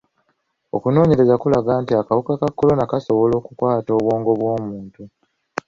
[0.75, 5.01] Okunoonyereza kulaga nti akawuka ka kolona kasobola okukwata obwongo bw'omuntu.